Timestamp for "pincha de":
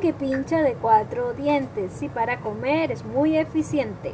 0.12-0.74